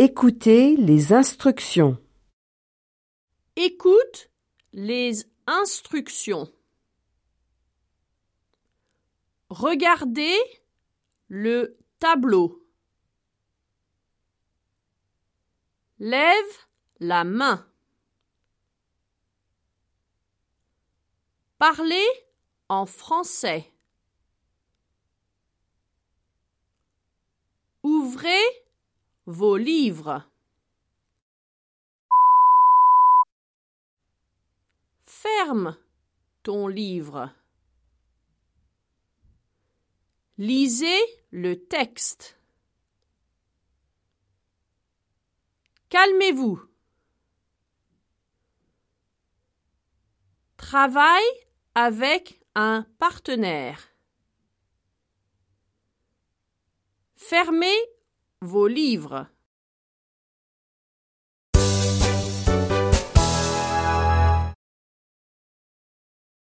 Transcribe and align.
Écoutez 0.00 0.76
les 0.76 1.12
instructions. 1.12 2.00
Écoute 3.56 4.30
les 4.72 5.24
instructions. 5.48 6.48
Regardez 9.50 10.38
le 11.26 11.76
tableau. 11.98 12.64
Lève 15.98 16.32
la 17.00 17.24
main. 17.24 17.68
Parlez 21.58 22.06
en 22.68 22.86
français. 22.86 23.74
Ouvrez 27.82 28.67
vos 29.28 29.58
livres. 29.58 30.26
Ferme 35.04 35.76
ton 36.42 36.66
livre. 36.66 37.30
Lisez 40.38 41.02
le 41.30 41.56
texte. 41.56 42.40
Calmez-vous. 45.90 46.62
Travaille 50.56 51.22
avec 51.74 52.40
un 52.54 52.86
partenaire. 52.98 53.90
Fermez 57.16 57.97
vos 58.40 58.70
livres. 58.70 59.26